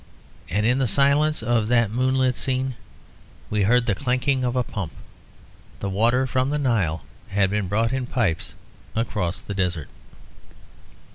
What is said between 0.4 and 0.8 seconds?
And in